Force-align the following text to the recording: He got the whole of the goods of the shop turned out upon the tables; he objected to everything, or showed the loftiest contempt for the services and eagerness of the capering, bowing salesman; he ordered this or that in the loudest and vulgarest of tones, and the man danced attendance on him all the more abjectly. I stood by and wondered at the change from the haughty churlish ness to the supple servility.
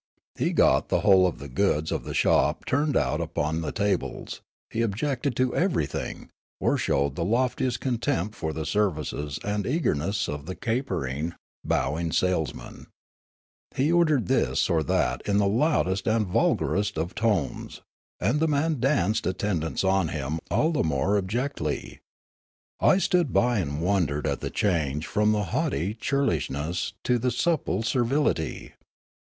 He 0.35 0.51
got 0.51 0.89
the 0.89 1.01
whole 1.01 1.27
of 1.27 1.37
the 1.37 1.47
goods 1.47 1.91
of 1.91 2.05
the 2.05 2.15
shop 2.15 2.65
turned 2.65 2.97
out 2.97 3.21
upon 3.21 3.61
the 3.61 3.71
tables; 3.71 4.41
he 4.71 4.81
objected 4.81 5.35
to 5.35 5.55
everything, 5.55 6.31
or 6.59 6.75
showed 6.75 7.13
the 7.13 7.23
loftiest 7.23 7.81
contempt 7.81 8.33
for 8.33 8.51
the 8.51 8.65
services 8.65 9.37
and 9.43 9.67
eagerness 9.67 10.27
of 10.27 10.47
the 10.47 10.55
capering, 10.55 11.35
bowing 11.63 12.11
salesman; 12.11 12.87
he 13.75 13.91
ordered 13.91 14.25
this 14.25 14.71
or 14.71 14.81
that 14.81 15.21
in 15.27 15.37
the 15.37 15.45
loudest 15.45 16.07
and 16.07 16.25
vulgarest 16.25 16.97
of 16.97 17.13
tones, 17.13 17.81
and 18.19 18.39
the 18.39 18.47
man 18.47 18.79
danced 18.79 19.27
attendance 19.27 19.83
on 19.83 20.07
him 20.07 20.39
all 20.49 20.71
the 20.71 20.83
more 20.83 21.15
abjectly. 21.15 21.99
I 22.79 22.97
stood 22.97 23.31
by 23.31 23.59
and 23.59 23.79
wondered 23.83 24.25
at 24.25 24.39
the 24.39 24.49
change 24.49 25.05
from 25.05 25.31
the 25.31 25.43
haughty 25.53 25.93
churlish 25.93 26.49
ness 26.49 26.93
to 27.03 27.19
the 27.19 27.29
supple 27.29 27.83
servility. 27.83 28.73